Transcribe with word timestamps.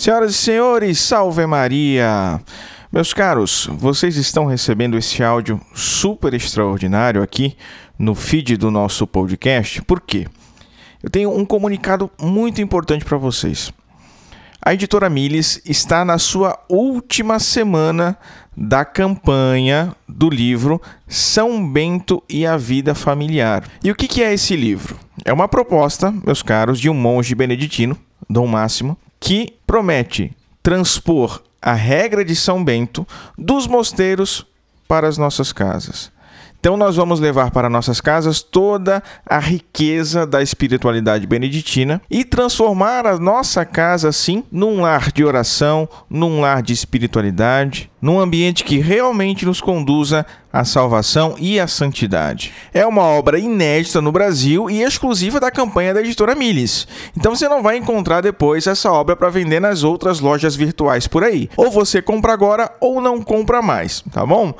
Senhoras 0.00 0.30
e 0.30 0.34
senhores, 0.34 0.98
salve 0.98 1.44
Maria! 1.44 2.40
Meus 2.90 3.12
caros, 3.12 3.68
vocês 3.70 4.16
estão 4.16 4.46
recebendo 4.46 4.96
esse 4.96 5.22
áudio 5.22 5.60
super 5.74 6.32
extraordinário 6.32 7.22
aqui 7.22 7.54
no 7.98 8.14
feed 8.14 8.56
do 8.56 8.70
nosso 8.70 9.06
podcast. 9.06 9.82
Por 9.82 10.00
quê? 10.00 10.26
Eu 11.02 11.10
tenho 11.10 11.30
um 11.36 11.44
comunicado 11.44 12.10
muito 12.18 12.62
importante 12.62 13.04
para 13.04 13.18
vocês. 13.18 13.74
A 14.64 14.72
editora 14.72 15.10
Miles 15.10 15.60
está 15.66 16.02
na 16.02 16.16
sua 16.16 16.58
última 16.66 17.38
semana 17.38 18.16
da 18.56 18.86
campanha 18.86 19.94
do 20.08 20.30
livro 20.30 20.80
São 21.06 21.70
Bento 21.70 22.22
e 22.26 22.46
a 22.46 22.56
Vida 22.56 22.94
Familiar. 22.94 23.64
E 23.84 23.90
o 23.90 23.94
que 23.94 24.22
é 24.22 24.32
esse 24.32 24.56
livro? 24.56 24.98
É 25.26 25.32
uma 25.32 25.46
proposta, 25.46 26.10
meus 26.24 26.42
caros, 26.42 26.80
de 26.80 26.88
um 26.88 26.94
monge 26.94 27.34
beneditino, 27.34 27.94
Dom 28.30 28.46
Máximo, 28.46 28.96
que 29.20 29.59
promete 29.70 30.36
transpor 30.60 31.44
a 31.62 31.74
regra 31.74 32.24
de 32.24 32.34
São 32.34 32.64
Bento 32.64 33.06
dos 33.38 33.68
mosteiros 33.68 34.44
para 34.88 35.06
as 35.06 35.16
nossas 35.16 35.52
casas. 35.52 36.10
Então, 36.60 36.76
nós 36.76 36.96
vamos 36.96 37.20
levar 37.20 37.50
para 37.50 37.70
nossas 37.70 38.02
casas 38.02 38.42
toda 38.42 39.02
a 39.24 39.38
riqueza 39.38 40.26
da 40.26 40.42
espiritualidade 40.42 41.26
beneditina 41.26 42.02
e 42.10 42.22
transformar 42.22 43.06
a 43.06 43.18
nossa 43.18 43.64
casa, 43.64 44.10
assim, 44.10 44.44
num 44.52 44.82
lar 44.82 45.10
de 45.10 45.24
oração, 45.24 45.88
num 46.08 46.42
lar 46.42 46.62
de 46.62 46.74
espiritualidade, 46.74 47.90
num 48.00 48.20
ambiente 48.20 48.64
que 48.64 48.78
realmente 48.78 49.44
nos 49.46 49.60
conduza 49.60 50.26
à 50.52 50.64
salvação 50.64 51.36
e 51.38 51.60
à 51.60 51.68
santidade. 51.68 52.52
É 52.74 52.84
uma 52.84 53.02
obra 53.02 53.38
inédita 53.38 54.00
no 54.00 54.10
Brasil 54.10 54.68
e 54.68 54.82
exclusiva 54.82 55.38
da 55.38 55.50
campanha 55.50 55.94
da 55.94 56.00
editora 56.00 56.34
Miles. 56.34 56.88
Então 57.16 57.34
você 57.36 57.48
não 57.48 57.62
vai 57.62 57.76
encontrar 57.76 58.20
depois 58.20 58.66
essa 58.66 58.90
obra 58.90 59.14
para 59.14 59.30
vender 59.30 59.60
nas 59.60 59.84
outras 59.84 60.18
lojas 60.18 60.56
virtuais 60.56 61.06
por 61.06 61.22
aí. 61.22 61.48
Ou 61.56 61.70
você 61.70 62.02
compra 62.02 62.32
agora 62.32 62.70
ou 62.80 63.00
não 63.00 63.22
compra 63.22 63.62
mais, 63.62 64.02
tá 64.12 64.26
bom? 64.26 64.52